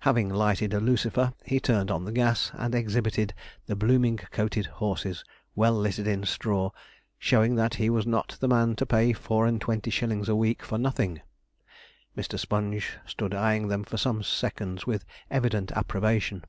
Having 0.00 0.28
lighted 0.28 0.74
a 0.74 0.80
lucifer, 0.80 1.32
he 1.46 1.58
turned 1.58 1.90
on 1.90 2.04
the 2.04 2.12
gas, 2.12 2.50
and 2.52 2.74
exhibited 2.74 3.32
the 3.64 3.74
blooming 3.74 4.18
coated 4.18 4.66
horses, 4.66 5.24
well 5.54 5.72
littered 5.72 6.06
in 6.06 6.24
straw, 6.24 6.72
showing 7.18 7.54
that 7.54 7.76
he 7.76 7.88
was 7.88 8.06
not 8.06 8.36
the 8.40 8.48
man 8.48 8.76
to 8.76 8.84
pay 8.84 9.14
four 9.14 9.46
and 9.46 9.62
twenty 9.62 9.90
shillings 9.90 10.28
a 10.28 10.36
week 10.36 10.62
for 10.62 10.76
nothing. 10.76 11.22
Mr. 12.14 12.38
Sponge 12.38 12.98
stood 13.06 13.32
eyeing 13.32 13.68
them 13.68 13.82
for 13.82 13.96
some 13.96 14.22
seconds 14.22 14.86
with 14.86 15.06
evident 15.30 15.72
approbation. 15.74 16.44